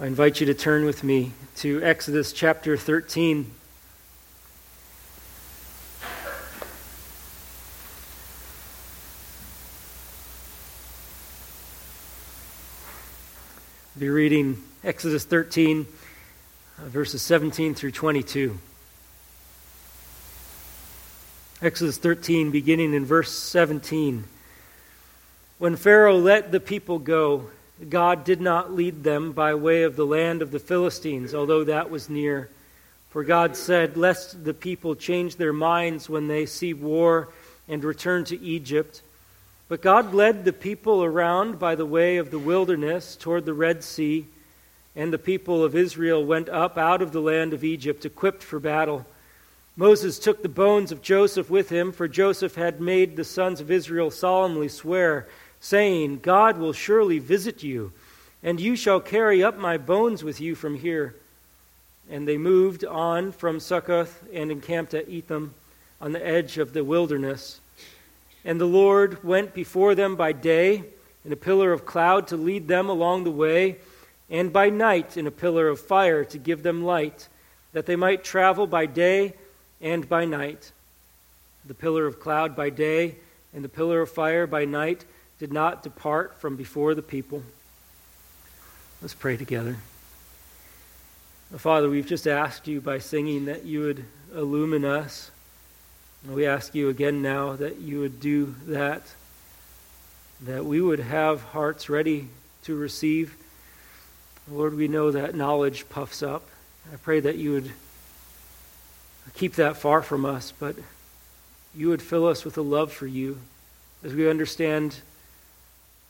[0.00, 3.50] I invite you to turn with me to Exodus chapter 13.
[13.94, 15.86] I'll be reading Exodus 13,
[16.78, 18.58] uh, verses 17 through 22.
[21.60, 24.24] Exodus 13, beginning in verse 17.
[25.58, 27.50] When Pharaoh let the people go,
[27.88, 31.90] God did not lead them by way of the land of the Philistines, although that
[31.90, 32.50] was near.
[33.10, 37.28] For God said, Lest the people change their minds when they see war
[37.68, 39.02] and return to Egypt.
[39.68, 43.82] But God led the people around by the way of the wilderness toward the Red
[43.82, 44.26] Sea,
[44.94, 48.58] and the people of Israel went up out of the land of Egypt, equipped for
[48.58, 49.06] battle.
[49.76, 53.70] Moses took the bones of Joseph with him, for Joseph had made the sons of
[53.70, 55.26] Israel solemnly swear
[55.60, 57.92] saying, God will surely visit you,
[58.42, 61.14] and you shall carry up my bones with you from here.
[62.10, 65.54] And they moved on from Succoth and encamped at Etham
[66.00, 67.60] on the edge of the wilderness.
[68.44, 70.84] And the Lord went before them by day
[71.24, 73.76] in a pillar of cloud to lead them along the way,
[74.30, 77.28] and by night in a pillar of fire to give them light,
[77.72, 79.34] that they might travel by day
[79.80, 80.72] and by night.
[81.66, 83.16] The pillar of cloud by day
[83.52, 85.04] and the pillar of fire by night
[85.40, 87.42] did not depart from before the people.
[89.00, 89.78] Let's pray together.
[91.56, 94.04] Father, we've just asked you by singing that you would
[94.36, 95.30] illumine us.
[96.22, 99.02] And we ask you again now that you would do that,
[100.42, 102.28] that we would have hearts ready
[102.64, 103.34] to receive.
[104.46, 106.46] Lord, we know that knowledge puffs up.
[106.92, 107.72] I pray that you would
[109.32, 110.76] keep that far from us, but
[111.74, 113.38] you would fill us with a love for you
[114.04, 115.00] as we understand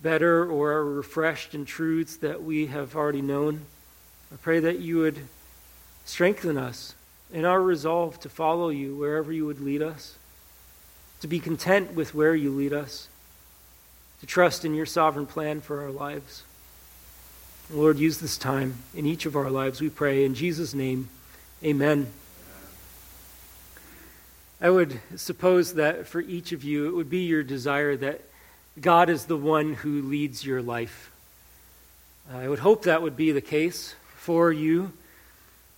[0.03, 3.63] better or are refreshed in truths that we have already known.
[4.33, 5.19] I pray that you would
[6.05, 6.95] strengthen us
[7.33, 10.17] in our resolve to follow you wherever you would lead us,
[11.21, 13.09] to be content with where you lead us,
[14.21, 16.43] to trust in your sovereign plan for our lives.
[17.71, 20.25] Lord, use this time in each of our lives, we pray.
[20.25, 21.09] In Jesus' name,
[21.63, 22.09] amen.
[24.61, 28.23] I would suppose that for each of you, it would be your desire that
[28.79, 31.11] God is the one who leads your life.
[32.33, 34.93] I would hope that would be the case for you,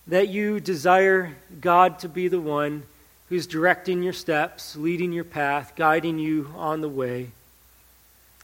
[0.07, 2.83] that you desire God to be the one
[3.29, 7.31] who's directing your steps, leading your path, guiding you on the way.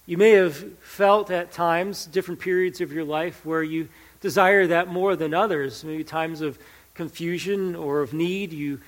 [0.07, 3.89] You may have felt at times, different periods of your life, where you
[4.21, 6.57] desire that more than others, maybe times of
[6.95, 8.51] confusion or of need.
[8.51, 8.81] You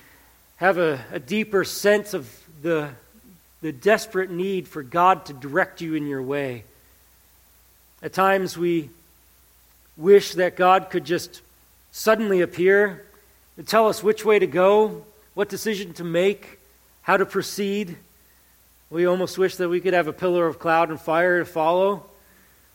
[0.56, 2.28] have a, a deeper sense of
[2.62, 2.90] the
[3.62, 6.64] the desperate need for God to direct you in your way.
[8.02, 8.90] At times we
[9.96, 11.40] wish that God could just
[11.92, 13.06] suddenly appear
[13.56, 16.58] and tell us which way to go, what decision to make,
[17.02, 17.96] how to proceed.
[18.90, 22.04] We almost wish that we could have a pillar of cloud and fire to follow.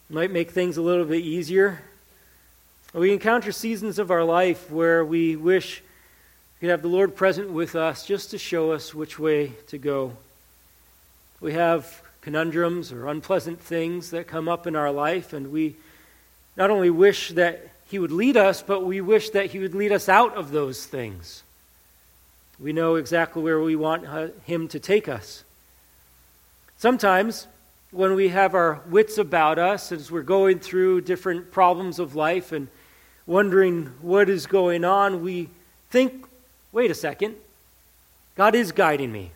[0.09, 1.81] It might make things a little bit easier.
[2.93, 5.81] We encounter seasons of our life where we wish
[6.55, 9.77] we could have the Lord present with us just to show us which way to
[9.77, 10.13] go.
[11.39, 15.75] We have conundrums or unpleasant things that come up in our life, and we
[16.55, 19.91] not only wish that He would lead us, but we wish that He would lead
[19.91, 21.43] us out of those things.
[22.59, 24.05] We know exactly where we want
[24.45, 25.43] Him to take us.
[26.77, 27.47] Sometimes,
[27.91, 32.51] when we have our wits about us as we're going through different problems of life
[32.51, 32.67] and
[33.25, 35.49] wondering what is going on, we
[35.91, 36.25] think,
[36.71, 37.35] wait a second,
[38.35, 39.31] God is guiding me.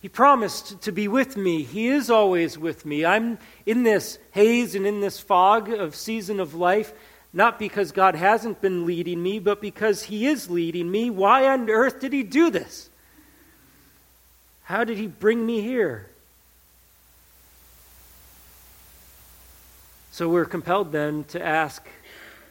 [0.00, 1.64] He promised to be with me.
[1.64, 3.04] He is always with me.
[3.04, 6.92] I'm in this haze and in this fog of season of life,
[7.32, 11.10] not because God hasn't been leading me, but because He is leading me.
[11.10, 12.88] Why on earth did He do this?
[14.64, 16.06] How did He bring me here?
[20.12, 21.86] So we're compelled then to ask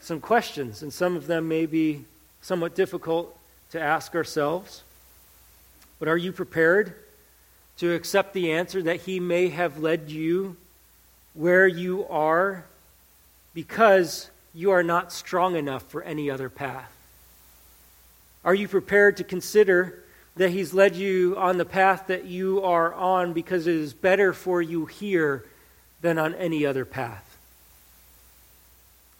[0.00, 2.04] some questions, and some of them may be
[2.42, 3.36] somewhat difficult
[3.70, 4.82] to ask ourselves.
[5.98, 6.94] But are you prepared?
[7.78, 10.56] To accept the answer that He may have led you
[11.34, 12.64] where you are
[13.54, 16.92] because you are not strong enough for any other path?
[18.44, 20.02] Are you prepared to consider
[20.36, 24.32] that He's led you on the path that you are on because it is better
[24.32, 25.44] for you here
[26.00, 27.24] than on any other path?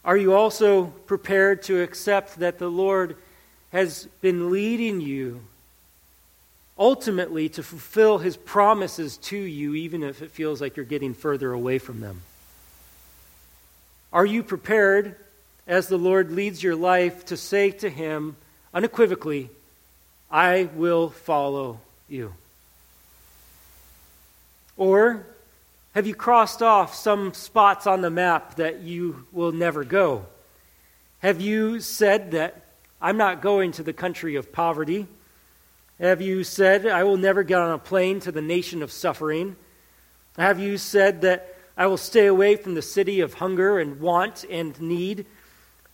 [0.05, 3.17] Are you also prepared to accept that the Lord
[3.73, 5.43] has been leading you
[6.79, 11.53] ultimately to fulfill his promises to you, even if it feels like you're getting further
[11.53, 12.23] away from them?
[14.13, 15.17] Are you prepared
[15.67, 18.37] as the Lord leads your life, to say to Him
[18.73, 19.51] unequivocally,
[20.31, 22.33] I will follow you?
[24.79, 25.27] Or
[25.95, 30.25] have you crossed off some spots on the map that you will never go?
[31.19, 32.63] Have you said that
[33.01, 35.07] I'm not going to the country of poverty?
[36.01, 39.57] Have you said, I will never get on a plane to the nation of suffering?
[40.37, 44.45] Have you said that I will stay away from the city of hunger and want
[44.49, 45.27] and need?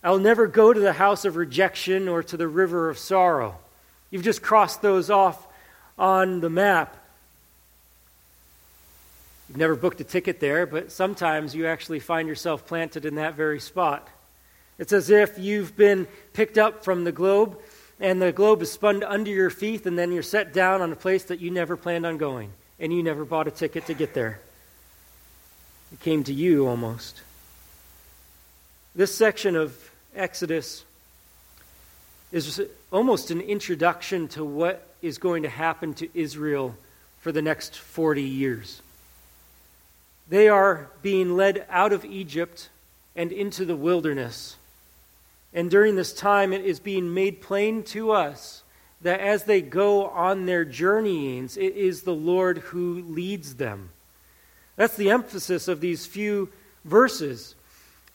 [0.03, 3.57] I will never go to the house of rejection or to the river of sorrow.
[4.11, 5.47] You've just crossed those off
[5.97, 6.95] on the map.
[9.49, 13.33] You've never booked a ticket there, but sometimes you actually find yourself planted in that
[13.33, 14.07] very spot.
[14.77, 17.59] It's as if you've been picked up from the globe
[17.99, 20.95] and the globe is spun under your feet, and then you're set down on a
[20.95, 24.13] place that you never planned on going, and you never bought a ticket to get
[24.13, 24.39] there.
[25.93, 27.21] It came to you almost.
[28.95, 29.77] This section of
[30.15, 30.83] Exodus
[32.31, 32.61] is
[32.91, 36.75] almost an introduction to what is going to happen to Israel
[37.19, 38.81] for the next 40 years.
[40.27, 42.69] They are being led out of Egypt
[43.15, 44.55] and into the wilderness.
[45.55, 48.63] And during this time, it is being made plain to us
[49.01, 53.89] that as they go on their journeyings, it is the Lord who leads them.
[54.75, 56.49] That's the emphasis of these few
[56.83, 57.55] verses.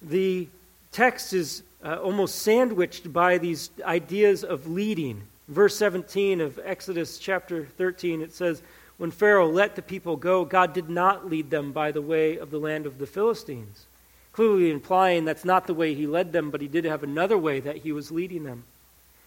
[0.03, 0.49] The
[0.93, 5.23] text is uh, almost sandwiched by these ideas of leading.
[5.49, 8.63] Verse 17 of Exodus chapter 13, it says,
[8.99, 12.51] When Pharaoh let the people go, God did not lead them by the way of
[12.51, 13.87] the land of the Philistines
[14.33, 17.61] clearly implying that's not the way he led them, but he did have another way
[17.61, 18.65] that he was leading them.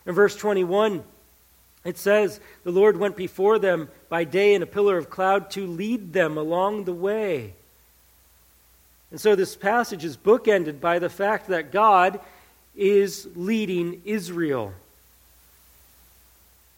[0.06, 1.04] In verse 21,
[1.86, 5.68] it says, The Lord went before them by day in a pillar of cloud to
[5.68, 7.54] lead them along the way.
[9.12, 12.20] And so this passage is bookended by the fact that God
[12.76, 14.74] is leading Israel.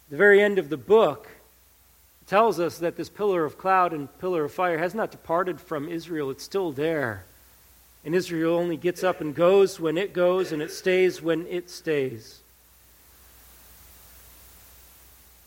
[0.10, 1.30] The very end of the book
[2.28, 5.88] tells us that this pillar of cloud and pillar of fire has not departed from
[5.88, 7.24] Israel, it's still there.
[8.06, 11.70] And Israel only gets up and goes when it goes, and it stays when it
[11.72, 12.40] stays.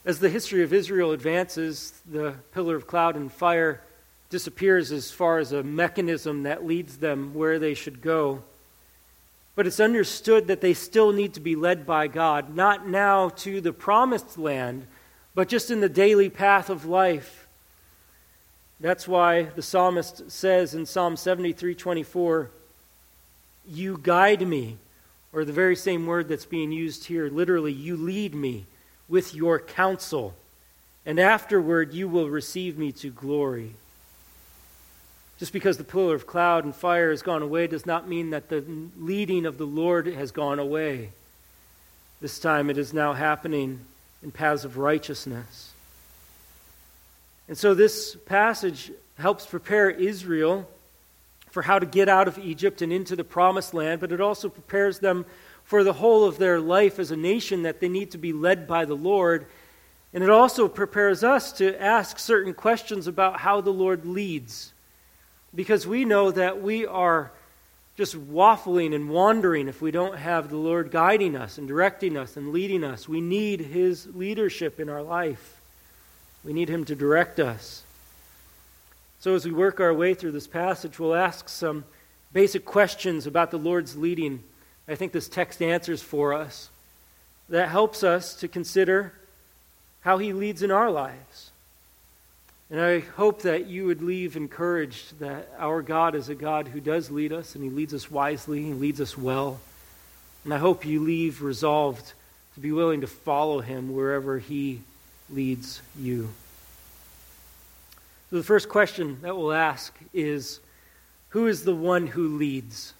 [0.04, 3.80] As the history of Israel advances, the pillar of cloud and fire
[4.30, 8.42] disappears as far as a mechanism that leads them where they should go.
[9.54, 13.60] But it's understood that they still need to be led by God, not now to
[13.60, 14.86] the promised land,
[15.34, 17.47] but just in the daily path of life.
[18.80, 22.50] That's why the psalmist says in Psalm 73:24,
[23.66, 24.78] "You guide me,"
[25.32, 28.66] or the very same word that's being used here, literally, "You lead me
[29.08, 30.36] with your counsel,
[31.04, 33.74] and afterward you will receive me to glory."
[35.38, 38.48] Just because the pillar of cloud and fire has gone away does not mean that
[38.48, 38.64] the
[38.96, 41.12] leading of the Lord has gone away.
[42.20, 43.86] This time it is now happening
[44.22, 45.74] in paths of righteousness.
[47.48, 50.68] And so this passage helps prepare Israel
[51.50, 54.48] for how to get out of Egypt and into the promised land, but it also
[54.48, 55.24] prepares them
[55.64, 58.66] for the whole of their life as a nation that they need to be led
[58.66, 59.46] by the Lord.
[60.12, 64.72] And it also prepares us to ask certain questions about how the Lord leads.
[65.54, 67.32] Because we know that we are
[67.96, 72.36] just waffling and wandering if we don't have the Lord guiding us and directing us
[72.36, 73.08] and leading us.
[73.08, 75.57] We need His leadership in our life.
[76.44, 77.82] We need Him to direct us.
[79.20, 81.84] So, as we work our way through this passage, we'll ask some
[82.32, 84.42] basic questions about the Lord's leading.
[84.86, 86.70] I think this text answers for us.
[87.48, 89.12] That helps us to consider
[90.02, 91.50] how He leads in our lives.
[92.70, 96.80] And I hope that you would leave encouraged that our God is a God who
[96.80, 99.58] does lead us, and He leads us wisely, He leads us well.
[100.44, 102.12] And I hope you leave resolved
[102.54, 104.82] to be willing to follow Him wherever He
[105.30, 106.30] leads you.
[108.30, 110.60] So, the first question that we'll ask is
[111.30, 112.92] Who is the one who leads?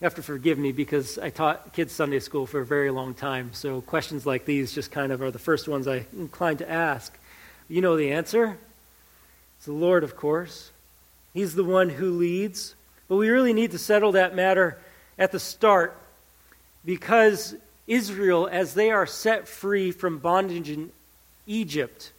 [0.00, 3.14] You have to forgive me because I taught kids Sunday school for a very long
[3.14, 6.70] time, so questions like these just kind of are the first ones I inclined to
[6.70, 7.16] ask.
[7.68, 8.58] You know the answer?
[9.56, 10.70] It's the Lord, of course.
[11.32, 12.74] He's the one who leads.
[13.08, 14.78] But we really need to settle that matter
[15.18, 15.96] at the start
[16.84, 17.54] because
[17.86, 20.90] Israel, as they are set free from bondage in
[21.46, 22.12] Egypt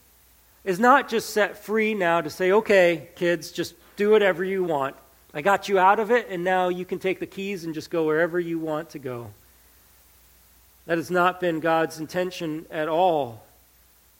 [0.64, 4.96] is not just set free now to say, okay, kids, just do whatever you want.
[5.32, 7.90] I got you out of it, and now you can take the keys and just
[7.90, 9.30] go wherever you want to go.
[10.86, 13.42] That has not been God's intention at all.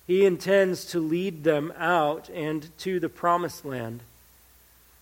[0.07, 4.01] He intends to lead them out and to the promised land.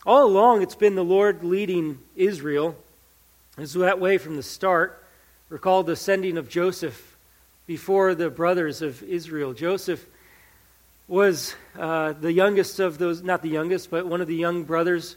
[0.06, 2.76] All along, it's been the Lord leading Israel.
[3.58, 5.02] It's that way from the start.
[5.48, 7.13] Recall the sending of Joseph
[7.66, 9.52] before the brothers of Israel.
[9.52, 10.04] Joseph
[11.08, 15.16] was uh, the youngest of those, not the youngest, but one of the young brothers.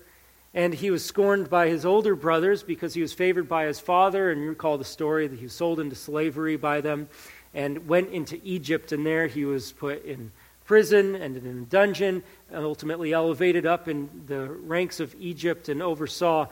[0.54, 4.32] And he was scorned by his older brothers because he was favored by his father.
[4.32, 7.10] And you recall the story that he was sold into slavery by them
[7.54, 8.92] and went into Egypt.
[8.92, 10.32] And there he was put in
[10.66, 15.82] prison and in a dungeon, and ultimately elevated up in the ranks of Egypt and
[15.82, 16.46] oversaw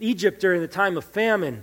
[0.00, 1.62] Egypt during the time of famine.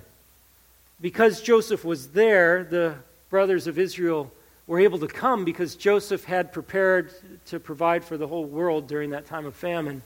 [1.01, 2.95] Because Joseph was there, the
[3.29, 4.31] brothers of Israel
[4.67, 7.11] were able to come because Joseph had prepared
[7.47, 10.01] to provide for the whole world during that time of famine.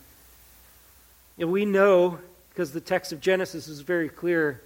[1.38, 4.62] And we know, because the text of Genesis is very clear,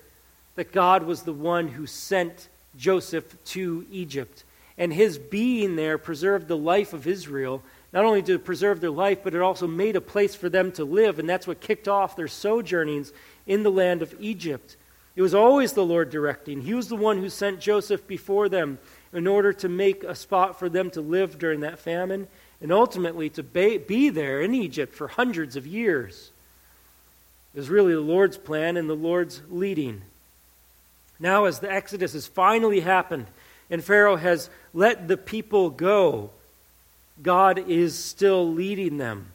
[0.56, 4.44] that God was the one who sent Joseph to Egypt.
[4.78, 7.64] And his being there preserved the life of Israel.
[7.92, 10.86] Not only to preserve their life, but it also made a place for them to
[10.86, 11.18] live.
[11.18, 13.12] And that's what kicked off their sojournings
[13.48, 14.77] in the land of Egypt.
[15.18, 16.62] It was always the Lord directing.
[16.62, 18.78] He was the one who sent Joseph before them
[19.12, 22.28] in order to make a spot for them to live during that famine
[22.62, 26.30] and ultimately to be there in Egypt for hundreds of years.
[27.56, 30.04] It was really the Lord's plan and the Lord's leading.
[31.20, 33.26] Now, as the Exodus has finally happened
[33.72, 36.30] and Pharaoh has let the people go,
[37.24, 39.32] God is still leading them.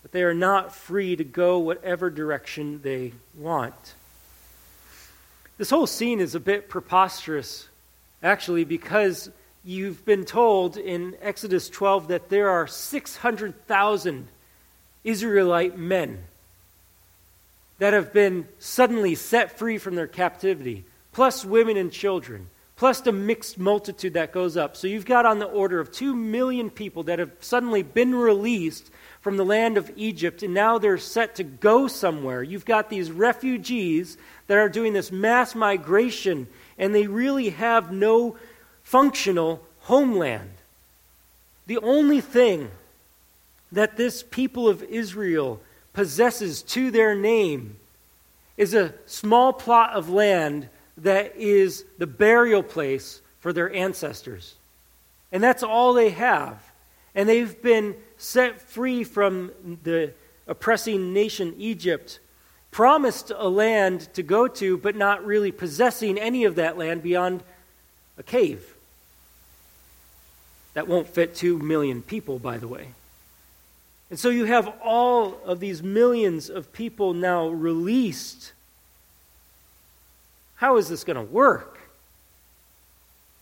[0.00, 3.96] But they are not free to go whatever direction they want.
[5.60, 7.68] This whole scene is a bit preposterous,
[8.22, 9.30] actually, because
[9.62, 14.28] you've been told in Exodus 12 that there are 600,000
[15.04, 16.24] Israelite men
[17.78, 23.12] that have been suddenly set free from their captivity, plus women and children, plus the
[23.12, 24.78] mixed multitude that goes up.
[24.78, 28.90] So you've got on the order of 2 million people that have suddenly been released
[29.20, 32.42] from the land of Egypt, and now they're set to go somewhere.
[32.42, 36.46] You've got these refugees that are doing this mass migration,
[36.78, 38.36] and they really have no
[38.82, 40.50] functional homeland.
[41.66, 42.70] The only thing
[43.72, 45.60] that this people of Israel
[45.92, 47.76] possesses to their name
[48.56, 54.54] is a small plot of land that is the burial place for their ancestors.
[55.32, 56.60] And that's all they have.
[57.14, 59.50] And they've been set free from
[59.82, 60.12] the
[60.46, 62.20] oppressing nation Egypt,
[62.70, 67.42] promised a land to go to, but not really possessing any of that land beyond
[68.18, 68.74] a cave.
[70.74, 72.88] That won't fit two million people, by the way.
[74.10, 78.52] And so you have all of these millions of people now released.
[80.56, 81.79] How is this going to work?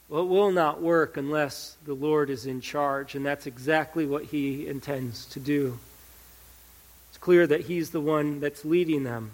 [0.08, 4.24] Well, it will not work unless the Lord is in charge, and that's exactly what
[4.24, 5.78] he intends to do.
[7.10, 9.32] It's clear that he's the one that's leading them.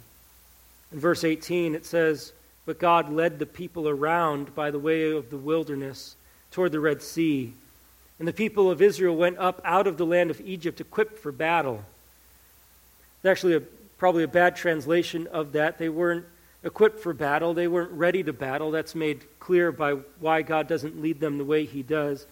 [0.93, 2.33] In verse 18, it says,
[2.67, 6.17] But God led the people around by the way of the wilderness
[6.51, 7.53] toward the Red Sea.
[8.19, 11.31] And the people of Israel went up out of the land of Egypt equipped for
[11.31, 11.85] battle.
[13.19, 13.61] It's actually a,
[13.99, 15.79] probably a bad translation of that.
[15.79, 16.27] They weren't
[16.65, 18.71] equipped for battle, they weren't ready to battle.
[18.71, 22.27] That's made clear by why God doesn't lead them the way He does.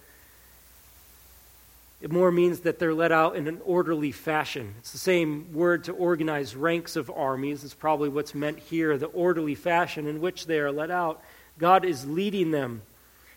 [2.00, 4.74] It more means that they're let out in an orderly fashion.
[4.80, 7.62] It's the same word to organize ranks of armies.
[7.62, 11.22] It's probably what's meant here the orderly fashion in which they are let out.
[11.58, 12.82] God is leading them.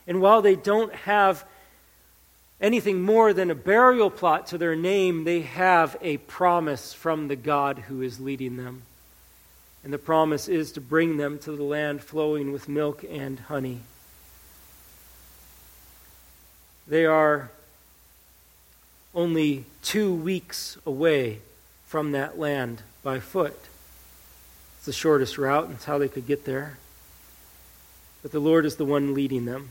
[0.07, 1.45] And while they don't have
[2.59, 7.35] anything more than a burial plot to their name, they have a promise from the
[7.35, 8.83] God who is leading them.
[9.85, 13.81] And the promise is to bring them to the land flowing with milk and honey.
[16.87, 17.51] They are
[19.13, 21.39] only two weeks away
[21.85, 23.55] from that land by foot.
[24.77, 26.79] It's the shortest route, and it's how they could get there.
[28.23, 29.69] But the Lord is the one leading them.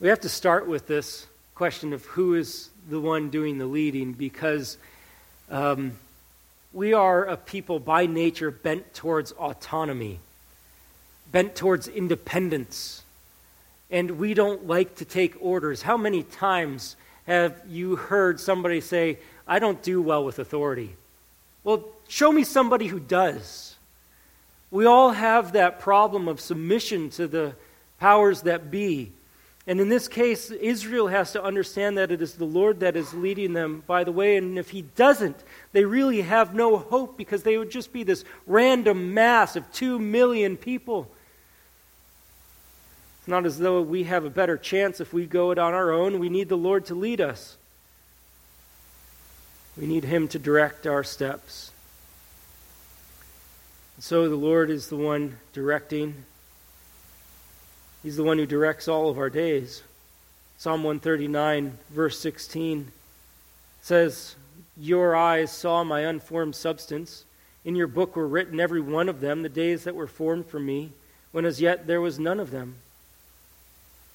[0.00, 4.14] We have to start with this question of who is the one doing the leading
[4.14, 4.78] because
[5.50, 5.98] um,
[6.74, 10.18] we are a people by nature bent towards autonomy,
[11.30, 13.02] bent towards independence.
[13.90, 15.82] And we don't like to take orders.
[15.82, 16.96] How many times
[17.28, 20.96] have you heard somebody say, I don't do well with authority?
[21.62, 23.76] Well, show me somebody who does.
[24.72, 27.54] We all have that problem of submission to the
[28.00, 29.12] powers that be.
[29.66, 33.14] And in this case, Israel has to understand that it is the Lord that is
[33.14, 34.36] leading them by the way.
[34.36, 35.36] And if He doesn't,
[35.72, 39.98] they really have no hope because they would just be this random mass of two
[39.98, 41.10] million people.
[43.20, 45.92] It's not as though we have a better chance if we go it on our
[45.92, 46.18] own.
[46.18, 47.56] We need the Lord to lead us,
[49.78, 51.70] we need Him to direct our steps.
[53.98, 56.24] So the Lord is the one directing.
[58.04, 59.82] He's the one who directs all of our days.
[60.58, 62.92] Psalm 139, verse 16
[63.80, 64.36] says,
[64.76, 67.24] Your eyes saw my unformed substance.
[67.64, 70.60] In your book were written, every one of them, the days that were formed for
[70.60, 70.92] me,
[71.32, 72.76] when as yet there was none of them.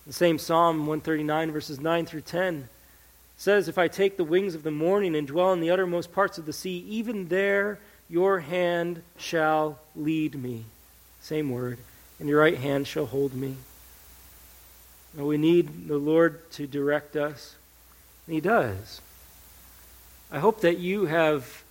[0.06, 2.70] The same Psalm 139, verses 9 through 10
[3.38, 6.38] says, If I take the wings of the morning and dwell in the uttermost parts
[6.38, 10.66] of the sea, even there your hand shall lead me.
[11.22, 11.80] Same word.
[12.20, 13.56] And your right hand shall hold me.
[15.16, 17.56] We need the Lord to direct us.
[18.28, 19.02] And He does.
[20.32, 21.64] I hope that you have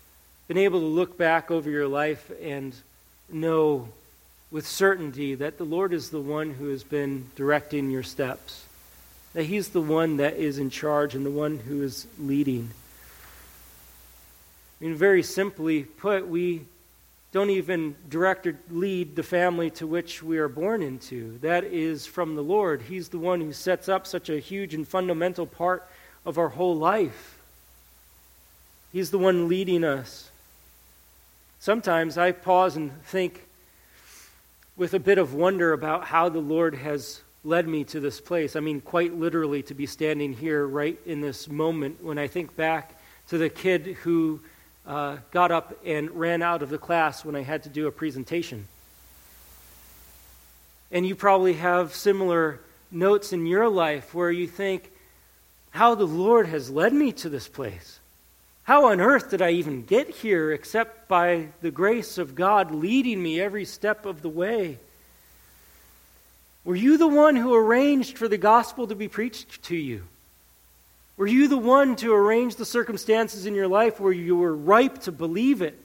[0.48, 2.74] been able to look back over your life and
[3.30, 3.88] know
[4.50, 8.64] with certainty that the Lord is the one who has been directing your steps,
[9.34, 12.70] that He's the one that is in charge and the one who is leading.
[14.80, 16.62] I mean, very simply put, we
[17.30, 21.38] don't even direct or lead the family to which we are born into.
[21.38, 22.82] That is from the Lord.
[22.82, 25.86] He's the one who sets up such a huge and fundamental part
[26.24, 27.38] of our whole life.
[28.92, 30.30] He's the one leading us.
[31.60, 33.44] Sometimes I pause and think
[34.76, 38.56] with a bit of wonder about how the Lord has led me to this place.
[38.56, 42.56] I mean, quite literally, to be standing here right in this moment when I think
[42.56, 44.40] back to the kid who
[44.88, 47.92] uh, got up and ran out of the class when I had to do a
[47.92, 48.66] presentation.
[50.90, 52.58] And you probably have similar
[52.90, 54.90] notes in your life where you think,
[55.70, 58.00] how the Lord has led me to this place.
[58.64, 63.22] How on earth did I even get here except by the grace of God leading
[63.22, 64.78] me every step of the way?
[66.64, 70.04] Were you the one who arranged for the gospel to be preached to you?
[71.18, 75.00] Were you the one to arrange the circumstances in your life where you were ripe
[75.02, 75.78] to believe it?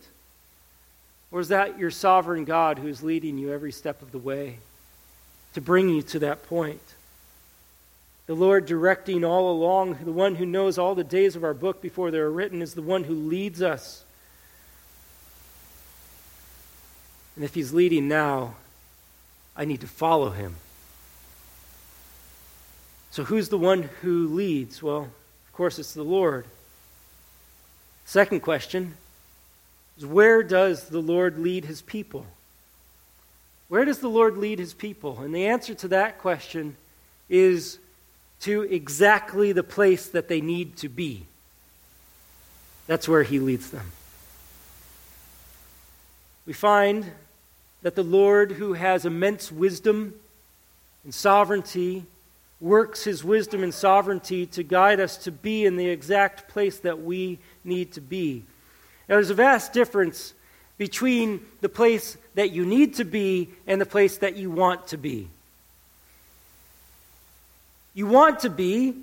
[1.32, 4.60] Or is that your sovereign God who's leading you every step of the way
[5.56, 6.84] to bring you to that point?
[8.28, 11.82] The Lord directing all along, the one who knows all the days of our book
[11.82, 14.04] before they are written, is the one who leads us.
[17.36, 18.54] And if He's leading now,
[19.58, 20.58] I need to follow Him.
[23.10, 24.82] So, who's the one who leads?
[24.82, 25.10] Well,
[25.54, 26.48] of course, it's the Lord.
[28.06, 28.96] Second question
[30.00, 32.26] is where does the Lord lead His people?
[33.68, 35.20] Where does the Lord lead His people?
[35.20, 36.76] And the answer to that question
[37.30, 37.78] is
[38.40, 41.28] to exactly the place that they need to be.
[42.88, 43.92] That's where he leads them.
[46.48, 47.12] We find
[47.84, 50.16] that the Lord, who has immense wisdom
[51.04, 52.06] and sovereignty,
[52.64, 57.04] works his wisdom and sovereignty to guide us to be in the exact place that
[57.04, 58.42] we need to be.
[59.10, 60.34] Now, there's a vast difference
[60.78, 64.98] between the place that you need to be and the place that you want to
[64.98, 65.28] be.
[67.94, 68.96] You want to be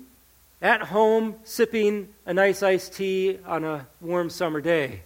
[0.59, 5.01] at home sipping a nice iced tea on a warm summer day.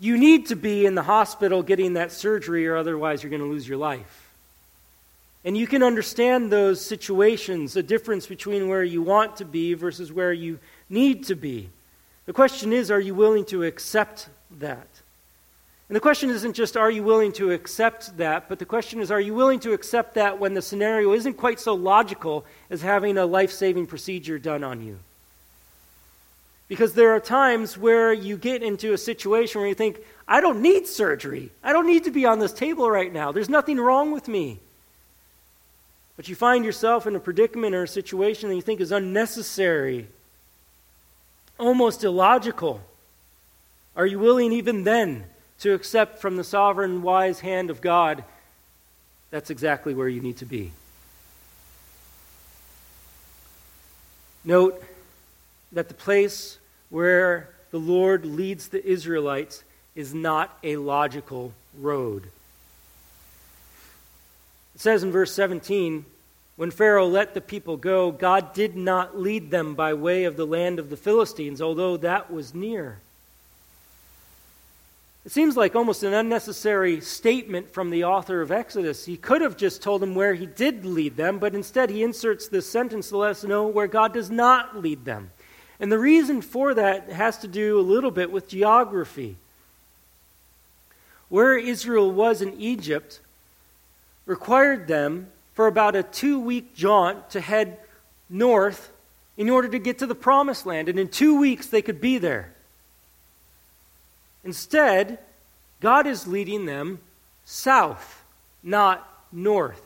[0.00, 3.48] You need to be in the hospital getting that surgery, or otherwise you're going to
[3.48, 4.19] lose your life.
[5.44, 10.12] And you can understand those situations, the difference between where you want to be versus
[10.12, 10.58] where you
[10.90, 11.70] need to be.
[12.26, 14.86] The question is, are you willing to accept that?
[15.88, 18.48] And the question isn't just, are you willing to accept that?
[18.48, 21.58] But the question is, are you willing to accept that when the scenario isn't quite
[21.58, 25.00] so logical as having a life saving procedure done on you?
[26.68, 29.98] Because there are times where you get into a situation where you think,
[30.28, 31.50] I don't need surgery.
[31.64, 33.32] I don't need to be on this table right now.
[33.32, 34.60] There's nothing wrong with me.
[36.20, 40.06] But you find yourself in a predicament or a situation that you think is unnecessary,
[41.58, 42.82] almost illogical.
[43.96, 45.24] Are you willing even then
[45.60, 48.22] to accept from the sovereign, wise hand of God,
[49.30, 50.72] that's exactly where you need to be.
[54.44, 54.84] Note
[55.72, 56.58] that the place
[56.90, 62.24] where the Lord leads the Israelites is not a logical road.
[64.80, 66.06] It says in verse 17
[66.56, 70.46] when Pharaoh let the people go, God did not lead them by way of the
[70.46, 72.96] land of the Philistines, although that was near.
[75.26, 79.04] It seems like almost an unnecessary statement from the author of Exodus.
[79.04, 82.48] He could have just told them where he did lead them, but instead he inserts
[82.48, 85.30] this sentence to let us know where God does not lead them.
[85.78, 89.36] And the reason for that has to do a little bit with geography.
[91.28, 93.20] Where Israel was in Egypt
[94.30, 97.76] required them for about a two week jaunt to head
[98.30, 98.92] north
[99.36, 100.88] in order to get to the promised land.
[100.88, 102.52] And in two weeks, they could be there.
[104.44, 105.18] Instead,
[105.80, 107.00] God is leading them
[107.44, 108.22] south,
[108.62, 109.82] not north.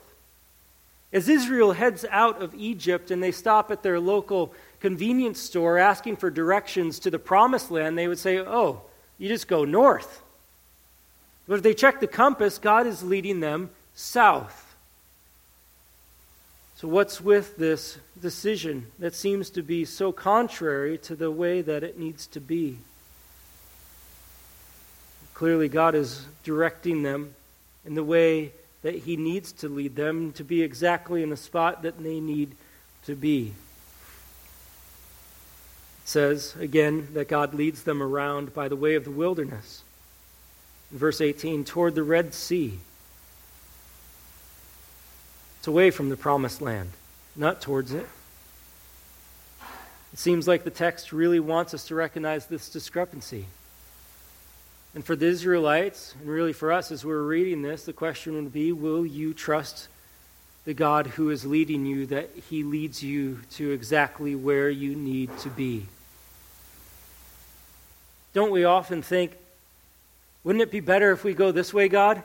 [1.11, 6.17] As Israel heads out of Egypt and they stop at their local convenience store asking
[6.17, 8.83] for directions to the promised land, they would say, Oh,
[9.17, 10.23] you just go north.
[11.49, 14.75] But if they check the compass, God is leading them south.
[16.77, 21.83] So, what's with this decision that seems to be so contrary to the way that
[21.83, 22.79] it needs to be?
[25.35, 27.35] Clearly, God is directing them
[27.85, 28.53] in the way
[28.83, 32.55] that He needs to lead them to be exactly in the spot that they need
[33.07, 33.55] to be.
[36.03, 39.83] It says, again, that God leads them around by the way of the wilderness.
[40.93, 42.79] In verse 18, toward the Red Sea.
[45.65, 46.91] It's away from the promised land,
[47.35, 48.07] not towards it.
[50.13, 53.47] It seems like the text really wants us to recognize this discrepancy.
[54.95, 58.53] And for the Israelites, and really for us as we're reading this, the question would
[58.53, 59.89] be Will you trust
[60.67, 65.31] the God who is leading you, that he leads you to exactly where you need
[65.39, 65.87] to be?
[68.35, 69.33] Don't we often think,
[70.43, 72.23] wouldn't it be better if we go this way, God?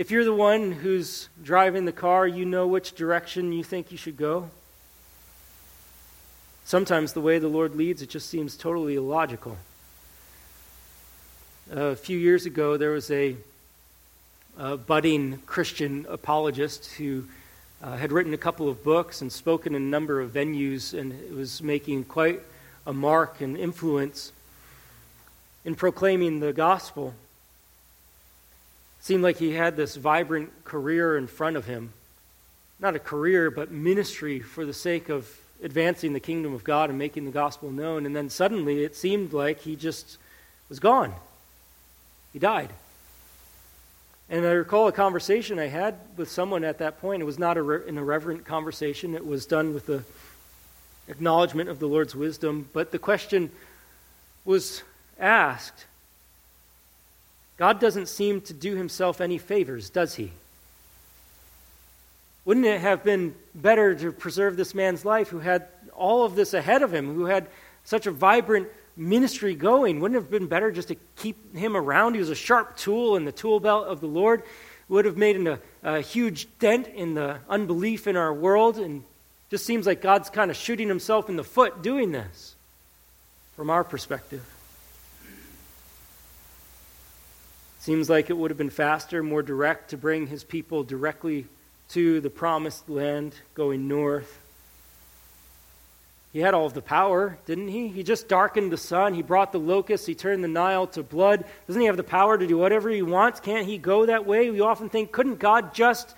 [0.00, 3.98] If you're the one who's driving the car, you know which direction you think you
[3.98, 4.48] should go.
[6.64, 9.58] Sometimes the way the Lord leads, it just seems totally illogical.
[11.70, 13.36] A few years ago, there was a,
[14.56, 17.26] a budding Christian apologist who
[17.82, 21.12] uh, had written a couple of books and spoken in a number of venues, and
[21.12, 22.40] it was making quite
[22.86, 24.32] a mark and influence
[25.66, 27.12] in proclaiming the gospel
[29.00, 31.92] seemed like he had this vibrant career in front of him.
[32.78, 35.28] Not a career, but ministry for the sake of
[35.62, 38.06] advancing the kingdom of God and making the gospel known.
[38.06, 40.18] And then suddenly it seemed like he just
[40.68, 41.12] was gone.
[42.32, 42.70] He died.
[44.28, 47.20] And I recall a conversation I had with someone at that point.
[47.20, 50.04] It was not re- an irreverent conversation, it was done with the
[51.08, 52.68] acknowledgement of the Lord's wisdom.
[52.72, 53.50] But the question
[54.44, 54.82] was
[55.18, 55.86] asked
[57.60, 60.32] God doesn't seem to do himself any favors, does he?
[62.46, 66.54] Wouldn't it have been better to preserve this man's life who had all of this
[66.54, 67.48] ahead of him, who had
[67.84, 70.00] such a vibrant ministry going?
[70.00, 72.14] Wouldn't it have been better just to keep him around?
[72.14, 74.42] He was a sharp tool in the tool belt of the Lord.
[74.88, 79.04] Would have made a, a huge dent in the unbelief in our world, and
[79.50, 82.54] just seems like God's kind of shooting himself in the foot doing this
[83.54, 84.46] from our perspective.
[87.80, 91.46] Seems like it would have been faster, more direct to bring his people directly
[91.90, 94.38] to the promised land going north.
[96.32, 97.88] He had all of the power, didn't he?
[97.88, 99.14] He just darkened the sun.
[99.14, 100.06] He brought the locusts.
[100.06, 101.44] He turned the Nile to blood.
[101.66, 103.40] Doesn't he have the power to do whatever he wants?
[103.40, 104.50] Can't he go that way?
[104.50, 106.14] We often think, couldn't God just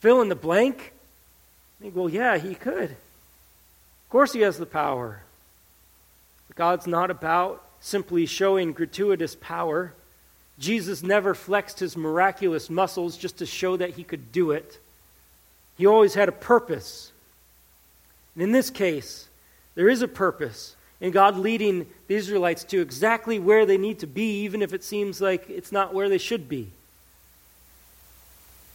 [0.00, 0.92] fill in the blank?
[1.78, 2.90] I think, well, yeah, he could.
[2.90, 5.20] Of course, he has the power.
[6.48, 9.92] But God's not about simply showing gratuitous power.
[10.58, 14.78] Jesus never flexed his miraculous muscles just to show that he could do it.
[15.76, 17.10] He always had a purpose.
[18.34, 19.28] And in this case,
[19.74, 24.06] there is a purpose in God leading the Israelites to exactly where they need to
[24.06, 26.68] be, even if it seems like it's not where they should be.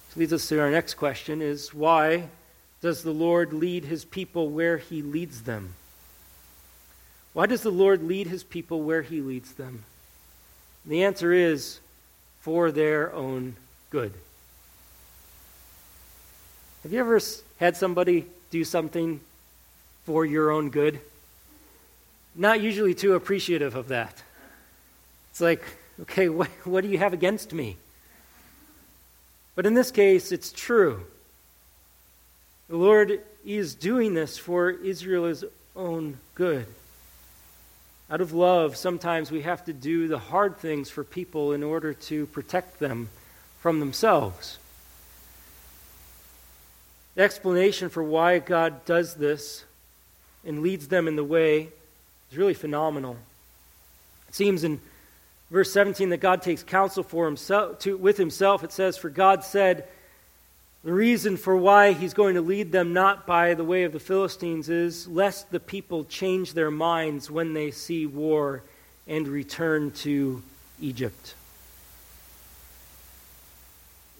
[0.09, 2.29] This leads us to our next question is why
[2.81, 5.73] does the Lord lead his people where he leads them?
[7.33, 9.83] Why does the Lord lead his people where he leads them?
[10.87, 11.81] And the answer is
[12.39, 13.57] for their own
[13.89, 14.13] good.
[16.83, 17.19] Have you ever
[17.57, 19.19] had somebody do something
[20.05, 21.01] for your own good?
[22.37, 24.23] Not usually too appreciative of that.
[25.31, 25.61] It's like,
[26.03, 27.75] okay, what, what do you have against me?
[29.55, 31.01] But in this case, it's true.
[32.69, 35.43] The Lord is doing this for Israel's
[35.75, 36.65] own good.
[38.09, 41.93] Out of love, sometimes we have to do the hard things for people in order
[41.93, 43.09] to protect them
[43.59, 44.59] from themselves.
[47.15, 49.65] The explanation for why God does this
[50.45, 51.69] and leads them in the way
[52.31, 53.17] is really phenomenal.
[54.29, 54.79] It seems in
[55.51, 58.63] verse 17 that God takes counsel for himself to, with himself.
[58.63, 59.85] It says, For God said,
[60.83, 63.99] the reason for why he's going to lead them not by the way of the
[63.99, 68.63] Philistines is lest the people change their minds when they see war
[69.07, 70.41] and return to
[70.79, 71.33] Egypt.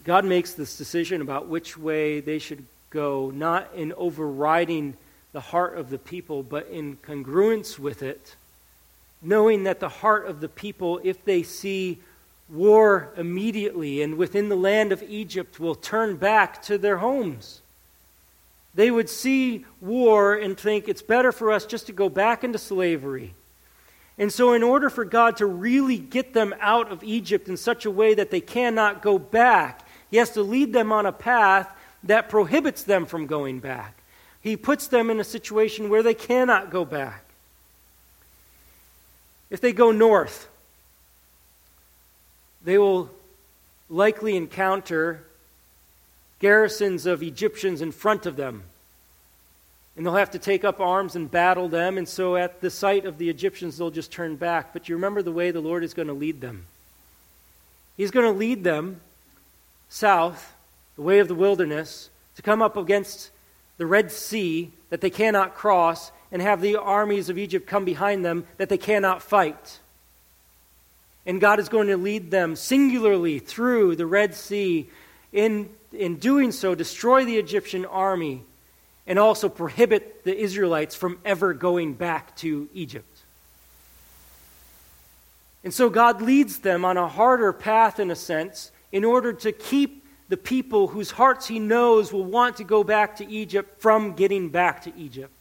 [0.04, 4.96] God makes this decision about which way they should go, not in overriding
[5.34, 8.36] the heart of the people, but in congruence with it,
[9.22, 12.00] knowing that the heart of the people, if they see
[12.50, 17.62] war immediately and within the land of Egypt will turn back to their homes.
[18.74, 22.60] They would see war and think it's better for us just to go back into
[22.60, 23.34] slavery.
[24.20, 27.86] And so, in order for God to really get them out of Egypt in such
[27.86, 31.72] a way that they cannot go back, He has to lead them on a path
[32.04, 33.96] that prohibits them from going back.
[34.42, 37.26] He puts them in a situation where they cannot go back.
[39.50, 40.48] If they go north,
[42.68, 43.10] they will
[43.90, 45.24] likely encounter
[46.42, 48.64] garrisons of Egyptians in front of them.
[49.96, 51.98] And they'll have to take up arms and battle them.
[51.98, 54.74] And so at the sight of the Egyptians, they'll just turn back.
[54.74, 56.66] But you remember the way the Lord is going to lead them.
[57.96, 59.00] He's going to lead them
[59.88, 60.54] south,
[60.98, 63.32] the way of the wilderness, to come up against
[63.78, 68.26] the Red Sea that they cannot cross and have the armies of Egypt come behind
[68.26, 69.80] them that they cannot fight.
[71.28, 74.90] And God is going to lead them singularly through the Red Sea.
[75.34, 78.44] In, in doing so, destroy the Egyptian army
[79.06, 83.20] and also prohibit the Israelites from ever going back to Egypt.
[85.66, 89.52] And so God leads them on a harder path, in a sense, in order to
[89.52, 94.14] keep the people whose hearts he knows will want to go back to Egypt from
[94.14, 95.34] getting back to Egypt.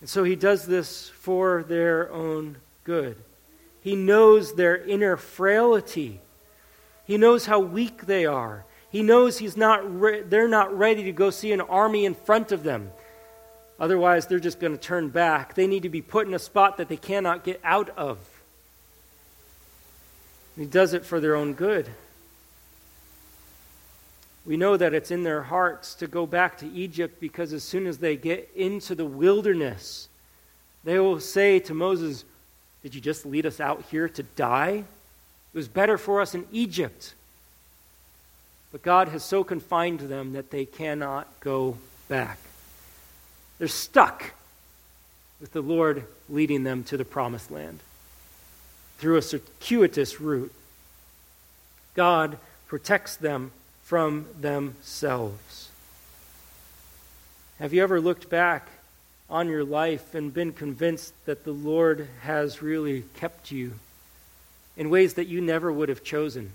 [0.00, 3.16] And so he does this for their own good.
[3.88, 6.20] He knows their inner frailty.
[7.06, 8.66] He knows how weak they are.
[8.90, 12.52] He knows he's not re- they're not ready to go see an army in front
[12.52, 12.90] of them.
[13.80, 15.54] Otherwise, they're just going to turn back.
[15.54, 18.18] They need to be put in a spot that they cannot get out of.
[20.58, 21.88] He does it for their own good.
[24.44, 27.86] We know that it's in their hearts to go back to Egypt because as soon
[27.86, 30.10] as they get into the wilderness,
[30.84, 32.26] they will say to Moses,
[32.88, 34.82] Did you just lead us out here to die?
[35.52, 37.12] It was better for us in Egypt.
[38.72, 41.76] But God has so confined them that they cannot go
[42.08, 42.38] back.
[43.58, 44.32] They're stuck
[45.38, 47.80] with the Lord leading them to the promised land
[48.96, 50.54] through a circuitous route.
[51.92, 53.50] God protects them
[53.82, 55.68] from themselves.
[57.58, 58.66] Have you ever looked back
[59.30, 63.74] on your life and been convinced that the Lord has really kept you
[64.76, 66.52] in ways that you never would have chosen?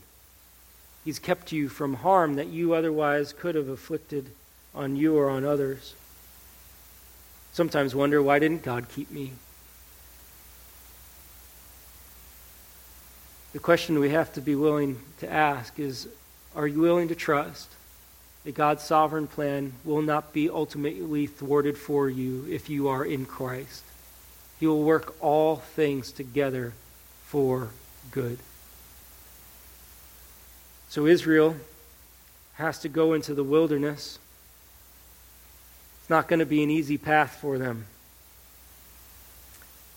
[1.05, 4.29] He's kept you from harm that you otherwise could have afflicted
[4.73, 5.93] on you or on others.
[7.51, 9.33] Sometimes wonder, why didn't God keep me?
[13.51, 16.07] The question we have to be willing to ask is
[16.55, 17.69] Are you willing to trust
[18.43, 23.25] that God's sovereign plan will not be ultimately thwarted for you if you are in
[23.25, 23.83] Christ?
[24.59, 26.73] He will work all things together
[27.25, 27.69] for
[28.11, 28.39] good.
[30.89, 31.55] So Israel
[32.55, 34.19] has to go into the wilderness.
[36.01, 37.85] It's not going to be an easy path for them.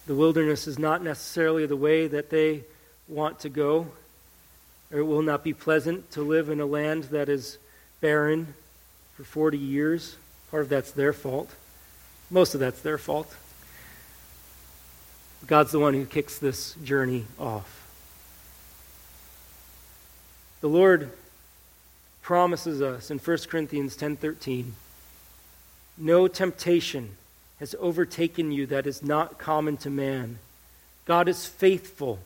[0.06, 2.62] The wilderness is not necessarily the way that they
[3.09, 3.88] want to go.
[4.92, 7.59] Or it will not be pleasant to live in a land that is
[8.00, 8.54] barren
[9.16, 10.16] for 40 years.
[10.50, 11.50] Part of that's their fault.
[12.30, 13.35] Most of that's their fault.
[15.46, 17.87] God's the one who kicks this journey off.
[20.61, 21.11] The Lord
[22.22, 24.74] promises us in 1 Corinthians 10:13,
[25.96, 27.16] "No temptation
[27.59, 30.38] has overtaken you that is not common to man.
[31.04, 32.18] God is faithful,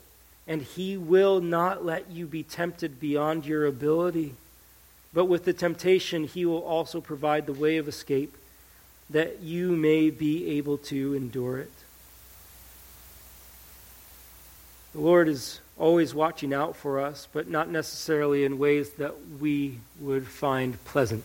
[0.46, 4.34] and he will not let you be tempted beyond your ability.
[5.12, 8.36] But with the temptation, he will also provide the way of escape
[9.08, 11.72] that you may be able to endure it."
[14.92, 19.78] The Lord is always watching out for us, but not necessarily in ways that we
[20.00, 21.24] would find pleasant.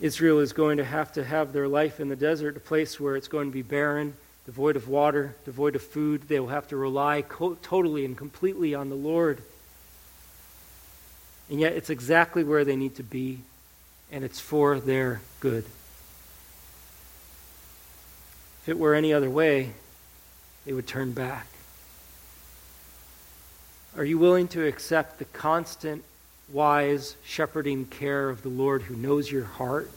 [0.00, 3.16] Israel is going to have to have their life in the desert, a place where
[3.16, 4.14] it's going to be barren,
[4.46, 6.22] devoid of water, devoid of food.
[6.28, 9.42] They will have to rely co- totally and completely on the Lord.
[11.50, 13.40] And yet, it's exactly where they need to be,
[14.12, 15.64] and it's for their good.
[18.62, 19.72] If it were any other way,
[20.66, 21.46] they would turn back.
[23.96, 26.04] Are you willing to accept the constant,
[26.52, 29.90] wise, shepherding care of the Lord who knows your heart,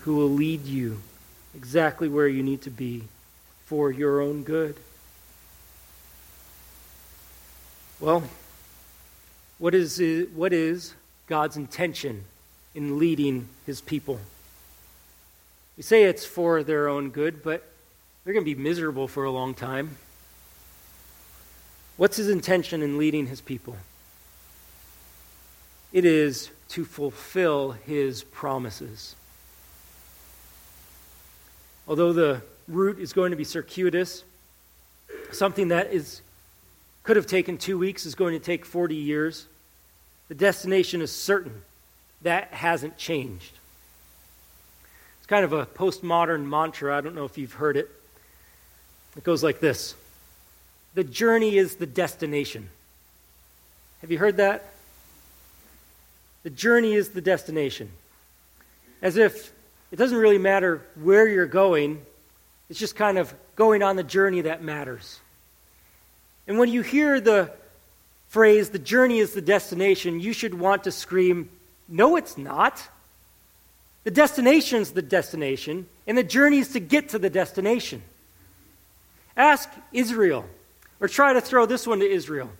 [0.00, 1.00] who will lead you
[1.54, 3.04] exactly where you need to be
[3.64, 4.76] for your own good?
[7.98, 8.22] Well,
[9.58, 10.02] what is,
[10.34, 10.94] what is
[11.26, 12.24] God's intention
[12.74, 14.20] in leading his people?
[15.76, 17.68] We say it's for their own good, but
[18.24, 19.96] they're going to be miserable for a long time.
[21.96, 23.76] What's his intention in leading his people?
[25.92, 29.14] It is to fulfill his promises.
[31.88, 34.24] Although the route is going to be circuitous,
[35.32, 36.20] something that is
[37.06, 39.46] could have taken two weeks is going to take 40 years.
[40.26, 41.62] The destination is certain.
[42.22, 43.52] That hasn't changed.
[45.18, 46.96] It's kind of a postmodern mantra.
[46.96, 47.88] I don't know if you've heard it.
[49.16, 49.94] It goes like this
[50.94, 52.70] The journey is the destination.
[54.00, 54.72] Have you heard that?
[56.42, 57.88] The journey is the destination.
[59.00, 59.52] As if
[59.92, 62.02] it doesn't really matter where you're going,
[62.68, 65.20] it's just kind of going on the journey that matters.
[66.46, 67.50] And when you hear the
[68.28, 71.48] phrase, the journey is the destination, you should want to scream,
[71.88, 72.88] No, it's not.
[74.04, 78.02] The destination's the destination, and the journey is to get to the destination.
[79.36, 80.44] Ask Israel,
[81.00, 82.50] or try to throw this one to Israel.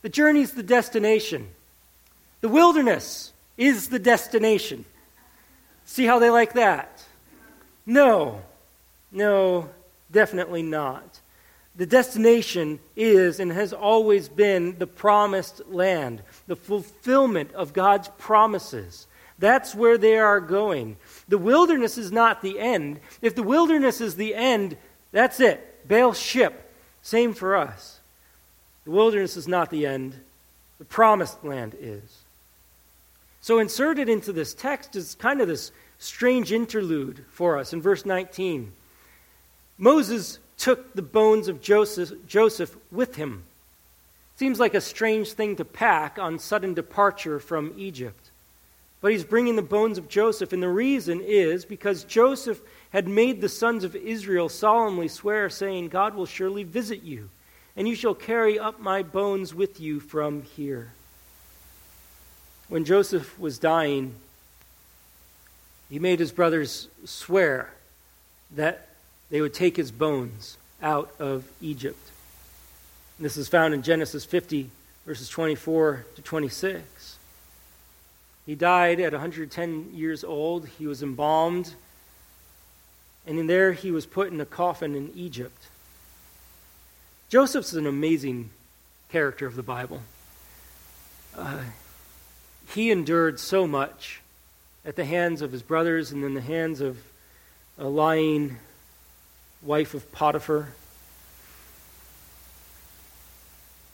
[0.00, 1.48] The journey is the destination.
[2.40, 4.84] The wilderness is the destination.
[5.84, 7.04] See how they like that?
[7.84, 8.40] No,
[9.12, 9.68] no,
[10.10, 11.20] definitely not.
[11.76, 19.06] The destination is and has always been the promised land, the fulfillment of God's promises.
[19.38, 20.96] That's where they are going.
[21.28, 23.00] The wilderness is not the end.
[23.20, 24.76] If the wilderness is the end,
[25.12, 25.86] that's it.
[25.86, 26.72] Bail ship.
[27.02, 28.00] Same for us.
[28.84, 30.14] The wilderness is not the end,
[30.78, 32.22] the promised land is.
[33.42, 38.06] So, inserted into this text is kind of this strange interlude for us in verse
[38.06, 38.72] 19.
[39.78, 43.44] Moses took the bones of Joseph, Joseph with him.
[44.36, 48.30] Seems like a strange thing to pack on sudden departure from Egypt.
[49.00, 53.40] But he's bringing the bones of Joseph, and the reason is because Joseph had made
[53.40, 57.28] the sons of Israel solemnly swear, saying, God will surely visit you,
[57.76, 60.92] and you shall carry up my bones with you from here.
[62.68, 64.14] When Joseph was dying,
[65.88, 67.70] he made his brothers swear
[68.56, 68.88] that
[69.30, 72.10] they would take his bones out of Egypt.
[73.18, 74.70] And this is found in Genesis 50,
[75.04, 77.18] verses 24 to 26.
[78.44, 80.68] He died at 110 years old.
[80.78, 81.74] He was embalmed.
[83.26, 85.66] And in there, he was put in a coffin in Egypt.
[87.28, 88.50] Joseph's an amazing
[89.10, 90.00] character of the Bible.
[91.36, 91.58] Uh,
[92.72, 94.20] he endured so much
[94.84, 96.98] at the hands of his brothers and in the hands of
[97.78, 98.58] a lying
[99.62, 100.68] wife of Potiphar.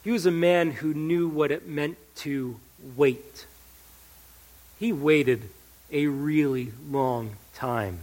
[0.04, 2.56] He was a man who knew what it meant to
[2.96, 3.46] wait.
[4.78, 5.48] He waited
[5.90, 8.00] a really long time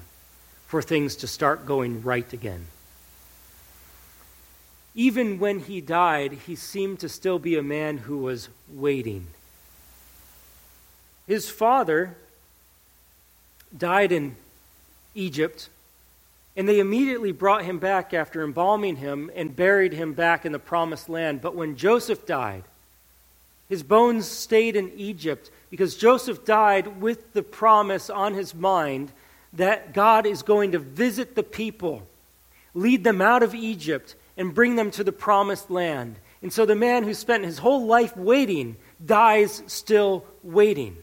[0.67, 2.67] for things to start going right again.
[4.95, 9.28] Even when he died, he seemed to still be a man who was waiting.
[11.28, 12.15] His father
[13.78, 14.36] died in
[15.15, 15.69] Egypt,
[16.60, 20.60] and they immediately brought him back after embalming him and buried him back in the
[20.60, 21.39] promised land.
[21.39, 22.65] But when Joseph died,
[23.69, 29.10] his bones stayed in Egypt because Joseph died with the promise on his mind
[29.54, 32.06] that God is going to visit the people,
[32.74, 36.17] lead them out of Egypt, and bring them to the promised land.
[36.41, 40.98] And so the man who spent his whole life waiting dies still waiting.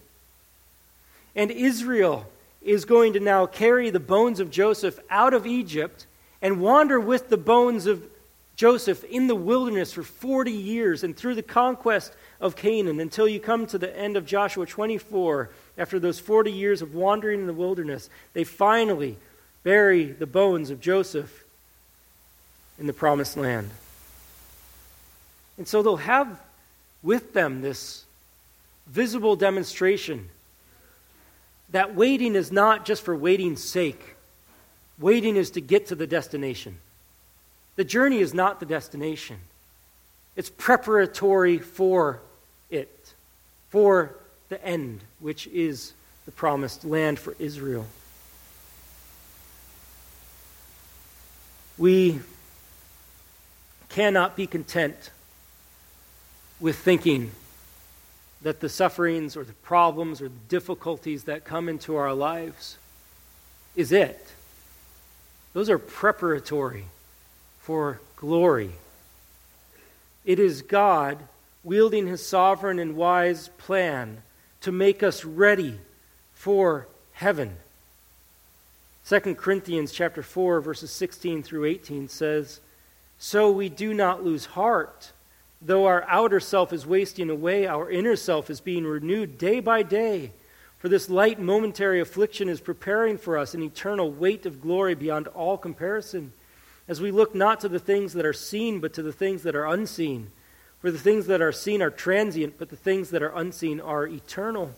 [1.34, 2.26] And Israel
[2.66, 6.06] is going to now carry the bones of Joseph out of Egypt
[6.42, 8.02] and wander with the bones of
[8.56, 13.38] Joseph in the wilderness for 40 years and through the conquest of Canaan until you
[13.38, 15.48] come to the end of Joshua 24.
[15.78, 19.16] After those 40 years of wandering in the wilderness, they finally
[19.62, 21.44] bury the bones of Joseph
[22.80, 23.70] in the promised land.
[25.56, 26.40] And so they'll have
[27.02, 28.04] with them this
[28.88, 30.30] visible demonstration
[31.70, 34.14] that waiting is not just for waiting's sake.
[34.98, 36.78] Waiting is to get to the destination.
[37.76, 39.36] The journey is not the destination,
[40.34, 42.20] it's preparatory for
[42.70, 43.14] it,
[43.68, 44.14] for
[44.48, 45.92] the end, which is
[46.24, 47.86] the promised land for Israel.
[51.78, 52.20] We
[53.90, 55.10] cannot be content
[56.58, 57.30] with thinking
[58.46, 62.78] that the sufferings or the problems or the difficulties that come into our lives
[63.74, 64.24] is it.
[65.52, 66.84] Those are preparatory
[67.58, 68.70] for glory.
[70.24, 71.18] It is God
[71.64, 74.22] wielding his sovereign and wise plan
[74.60, 75.80] to make us ready
[76.32, 77.56] for heaven.
[79.08, 82.60] 2 Corinthians chapter 4 verses 16 through 18 says,
[83.18, 85.10] "So we do not lose heart."
[85.62, 89.82] Though our outer self is wasting away, our inner self is being renewed day by
[89.82, 90.32] day.
[90.78, 95.26] For this light momentary affliction is preparing for us an eternal weight of glory beyond
[95.28, 96.32] all comparison,
[96.86, 99.56] as we look not to the things that are seen, but to the things that
[99.56, 100.30] are unseen.
[100.80, 104.06] For the things that are seen are transient, but the things that are unseen are
[104.06, 104.72] eternal.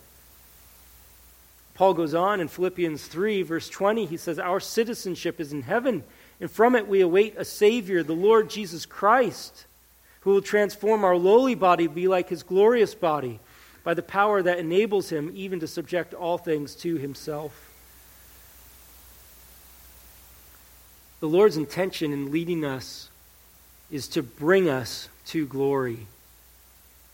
[1.74, 6.02] Paul goes on in Philippians 3, verse 20, he says, Our citizenship is in heaven,
[6.40, 9.66] and from it we await a Savior, the Lord Jesus Christ,
[10.28, 13.40] who will transform our lowly body to be like his glorious body
[13.82, 17.70] by the power that enables him even to subject all things to himself.
[21.20, 23.08] The Lord's intention in leading us
[23.90, 26.06] is to bring us to glory.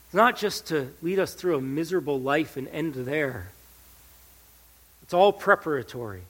[0.07, 3.53] It's not just to lead us through a miserable life and end there.
[5.05, 6.23] It's all preparatory.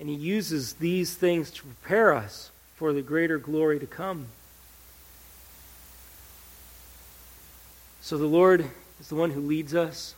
[0.00, 4.26] And he uses these things to prepare us for the greater glory to come.
[8.00, 8.64] So the Lord
[9.00, 10.14] is the one who leads us.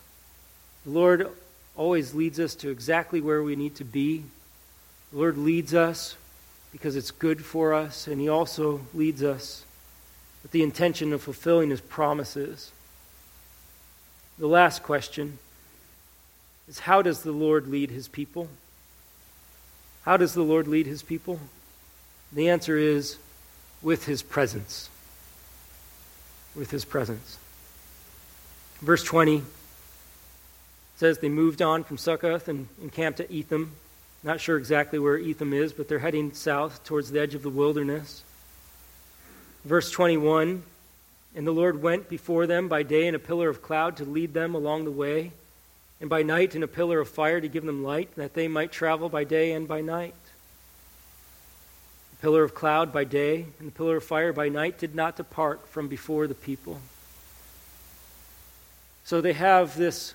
[0.85, 1.29] The Lord
[1.77, 4.25] always leads us to exactly where we need to be.
[5.13, 6.17] The Lord leads us
[6.73, 9.65] because it's good for us, and He also leads us
[10.43, 12.73] with the intention of fulfilling His promises.
[14.39, 15.39] The last question
[16.69, 18.49] is how does the Lord lead his people?
[20.05, 21.39] How does the Lord lead his people?
[22.33, 23.19] The answer is
[23.83, 24.89] with his presence.
[26.57, 27.39] With his presence.
[28.83, 29.45] Verse 20
[30.97, 33.71] says they moved on from Succoth and encamped at Etham.
[34.25, 37.49] Not sure exactly where Etham is, but they're heading south towards the edge of the
[37.49, 38.25] wilderness.
[39.65, 40.65] Verse 21
[41.37, 44.35] And the Lord went before them by day in a pillar of cloud to lead
[44.35, 45.31] them along the way
[46.01, 48.73] and by night in a pillar of fire to give them light, that they might
[48.73, 50.17] travel by day and by night.
[52.11, 55.17] The pillar of cloud by day and the pillar of fire by night did not
[55.17, 56.81] depart from before the people.
[59.05, 60.15] So they have this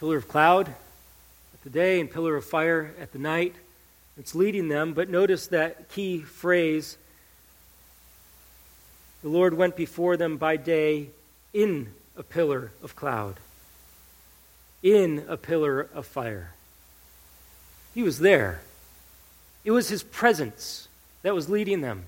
[0.00, 3.54] pillar of cloud at the day and pillar of fire at the night.
[4.18, 6.98] It's leading them, but notice that key phrase
[9.22, 11.10] the Lord went before them by day
[11.52, 13.38] in a pillar of cloud
[14.82, 16.50] in a pillar of fire.
[17.94, 18.60] He was there.
[19.64, 20.88] It was his presence
[21.22, 22.04] that was leading them.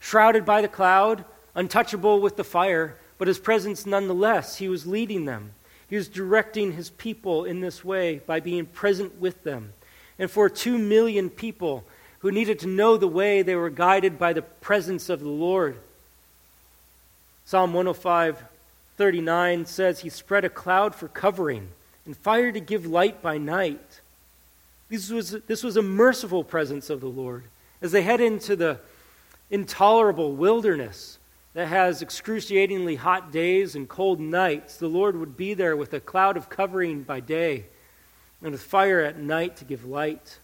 [0.00, 5.26] Shrouded by the cloud, untouchable with the fire, but his presence nonetheless, he was leading
[5.26, 5.50] them.
[5.90, 9.74] He was directing his people in this way by being present with them.
[10.18, 11.84] And for two million people
[12.20, 15.76] who needed to know the way, they were guided by the presence of the Lord.
[17.44, 18.42] Psalm 105
[18.96, 21.68] 39 says, He spread a cloud for covering
[22.06, 24.00] and fire to give light by night.
[24.88, 27.44] This was, this was a merciful presence of the Lord.
[27.82, 28.78] As they head into the
[29.50, 31.18] intolerable wilderness
[31.54, 36.00] that has excruciatingly hot days and cold nights, the Lord would be there with a
[36.00, 37.64] cloud of covering by day
[38.42, 40.38] and with fire at night to give light.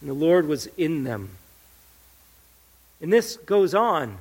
[0.00, 1.30] And the Lord was in them.
[3.00, 4.18] And this goes on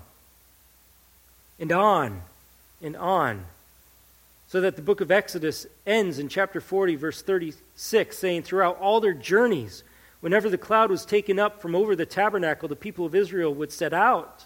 [1.59, 2.21] and on
[2.81, 3.45] and on
[4.47, 8.99] so that the book of Exodus ends in chapter 40, verse 36, saying, Throughout all
[8.99, 9.83] their journeys,
[10.19, 13.71] whenever the cloud was taken up from over the tabernacle, the people of Israel would
[13.71, 14.45] set out.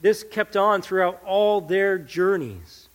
[0.00, 2.88] This kept on throughout all their journeys.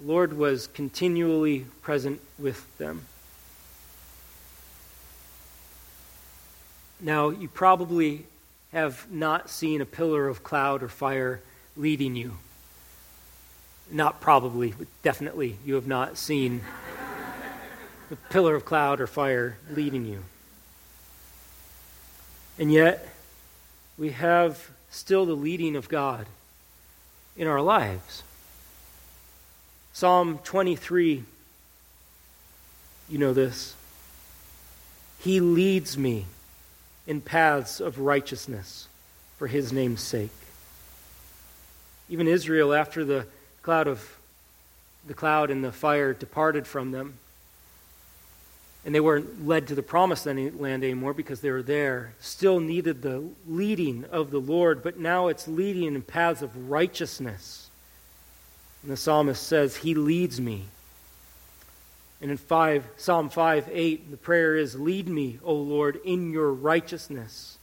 [0.00, 3.02] The Lord was continually present with them.
[7.00, 8.24] Now, you probably
[8.72, 11.40] have not seen a pillar of cloud or fire
[11.76, 12.38] leading you
[13.90, 16.62] not probably, but definitely, you have not seen
[18.10, 20.22] a pillar of cloud or fire leading you.
[22.58, 23.08] And yet,
[23.98, 26.26] we have still the leading of God
[27.36, 28.22] in our lives.
[29.92, 31.24] Psalm 23,
[33.08, 33.74] you know this.
[35.20, 36.26] He leads me
[37.06, 38.88] in paths of righteousness
[39.36, 40.30] for his name's sake.
[42.08, 43.26] Even Israel, after the
[43.62, 44.16] cloud of
[45.06, 47.14] the cloud and the fire departed from them.
[48.84, 52.12] And they weren't led to the promised land anymore because they were there.
[52.20, 57.70] Still needed the leading of the Lord, but now it's leading in paths of righteousness.
[58.82, 60.64] And the psalmist says, He leads me.
[62.20, 66.52] And in 5, Psalm 5 8, the prayer is, Lead me, O Lord, in your
[66.52, 67.56] righteousness.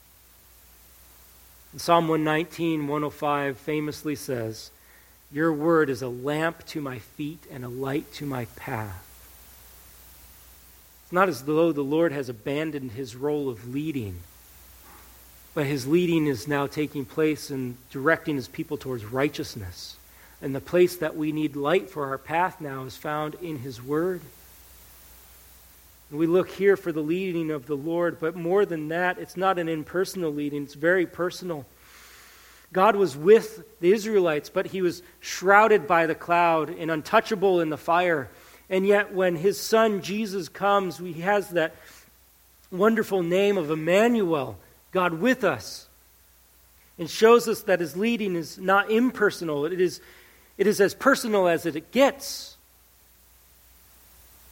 [1.71, 4.71] And Psalm 119, 105 famously says,
[5.33, 9.07] your word is a lamp to my feet and a light to my path.
[11.11, 14.21] It's not as though the Lord has abandoned his role of leading.
[15.53, 19.97] But his leading is now taking place and directing his people towards righteousness.
[20.41, 23.83] And the place that we need light for our path now is found in his
[23.83, 24.21] word.
[26.11, 29.59] We look here for the leading of the Lord, but more than that, it's not
[29.59, 31.65] an impersonal leading, it's very personal.
[32.71, 37.69] God was with the Israelites, but he was shrouded by the cloud and untouchable in
[37.69, 38.29] the fire.
[38.71, 41.75] And yet, when his son Jesus comes, he has that
[42.71, 44.57] wonderful name of Emmanuel,
[44.93, 45.89] God with us,
[46.97, 49.99] and shows us that his leading is not impersonal, it is,
[50.57, 52.55] it is as personal as it gets.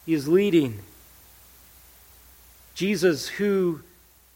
[0.05, 0.79] He is leading.
[2.75, 3.79] Jesus, who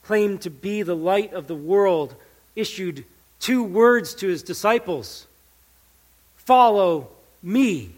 [0.06, 2.16] claimed to be the light of the world,
[2.56, 3.04] issued
[3.42, 5.28] two words to his disciples
[6.38, 7.10] Follow
[7.42, 7.92] me.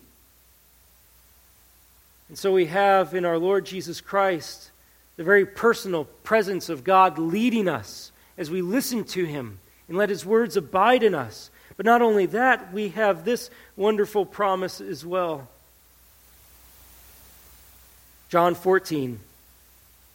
[2.27, 4.71] And so we have in our Lord Jesus Christ
[5.15, 10.09] the very personal presence of God leading us as we listen to him and let
[10.09, 11.49] his words abide in us.
[11.77, 15.47] But not only that, we have this wonderful promise as well.
[18.29, 19.19] John 14,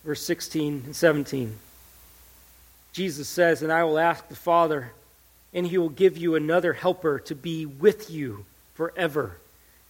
[0.04, 1.56] verse 16 and 17.
[2.92, 4.92] Jesus says, And I will ask the Father,
[5.54, 8.44] and he will give you another helper to be with you
[8.74, 9.36] forever,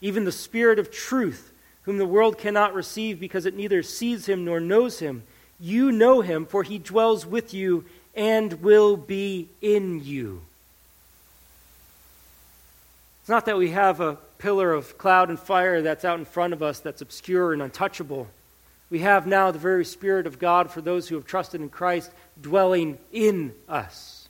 [0.01, 1.50] even the Spirit of truth
[1.83, 5.23] whom the world cannot receive because it neither sees him nor knows him.
[5.59, 10.43] You know him, for he dwells with you and will be in you.
[13.21, 16.53] It's not that we have a pillar of cloud and fire that's out in front
[16.53, 18.27] of us that's obscure and untouchable.
[18.91, 22.11] We have now the very Spirit of God for those who have trusted in Christ
[22.41, 24.29] dwelling in us.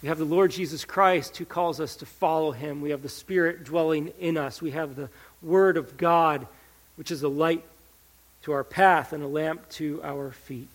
[0.00, 2.80] We have the Lord Jesus Christ who calls us to follow him.
[2.80, 4.62] We have the Spirit dwelling in us.
[4.62, 5.10] We have the
[5.42, 6.46] Word of God,
[6.96, 7.64] which is a light
[8.42, 10.68] to our path and a lamp to our feet.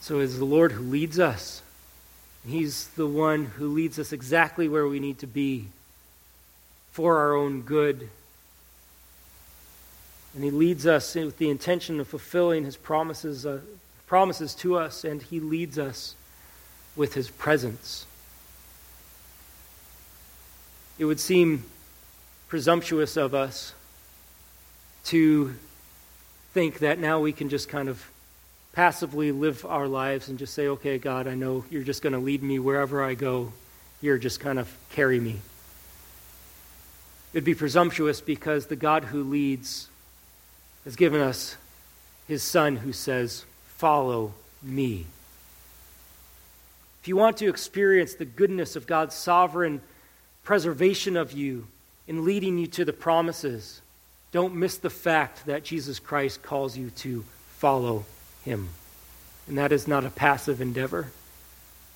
[0.00, 1.62] So it is the Lord who leads us.
[2.46, 5.68] He's the one who leads us exactly where we need to be
[6.92, 8.08] for our own good.
[10.34, 13.60] And He leads us with the intention of fulfilling His promises uh,
[14.06, 16.14] promises to us, and He leads us
[16.94, 18.06] with His presence.
[20.98, 21.64] It would seem
[22.48, 23.74] presumptuous of us
[25.06, 25.54] to
[26.52, 28.04] think that now we can just kind of
[28.72, 32.18] passively live our lives and just say, okay, God, I know you're just going to
[32.18, 33.52] lead me wherever I go.
[34.00, 35.40] Here, just kind of carry me.
[37.32, 39.88] It would be presumptuous because the God who leads
[40.84, 41.56] has given us
[42.28, 43.44] his Son who says,
[43.76, 45.06] follow me.
[47.02, 49.80] If you want to experience the goodness of God's sovereign
[50.44, 51.66] preservation of you
[52.06, 53.80] in leading you to the promises,
[54.30, 58.04] don't miss the fact that Jesus Christ calls you to follow
[58.44, 58.68] him.
[59.48, 61.08] And that is not a passive endeavor.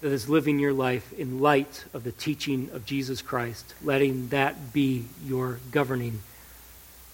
[0.01, 4.73] That is living your life in light of the teaching of Jesus Christ, letting that
[4.73, 6.21] be your governing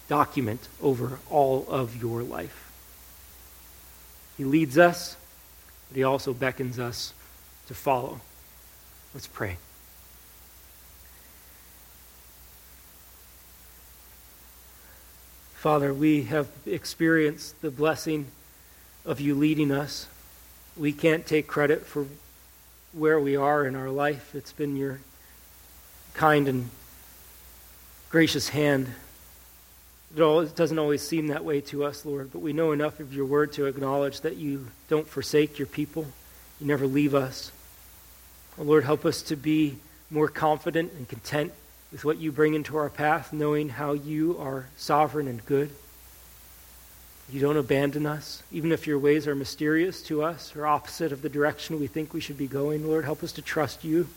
[0.07, 2.71] document over all of your life.
[4.37, 5.17] He leads us,
[5.89, 7.13] but He also beckons us
[7.67, 8.21] to follow.
[9.13, 9.57] Let's pray.
[15.65, 18.27] Father, we have experienced the blessing
[19.03, 20.05] of you leading us.
[20.77, 22.05] We can't take credit for
[22.93, 24.35] where we are in our life.
[24.35, 24.99] It's been your
[26.13, 26.69] kind and
[28.11, 28.91] gracious hand
[30.15, 33.25] it doesn't always seem that way to us, Lord, but we know enough of your
[33.25, 36.05] word to acknowledge that you don't forsake your people.
[36.61, 37.51] You never leave us.
[38.59, 39.77] Oh, Lord, help us to be
[40.11, 41.53] more confident and content
[41.95, 45.71] with what you bring into our path, knowing how you are sovereign and good.
[47.31, 51.21] You don't abandon us, even if your ways are mysterious to us or opposite of
[51.21, 52.85] the direction we think we should be going.
[52.85, 54.07] Lord, help us to trust you.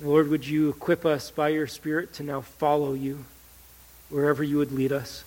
[0.00, 3.24] Lord, would you equip us by your Spirit to now follow you?
[4.10, 5.24] wherever you would lead us,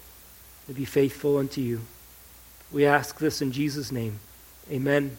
[0.67, 1.81] to be faithful unto you.
[2.71, 4.19] We ask this in Jesus' name.
[4.69, 5.17] Amen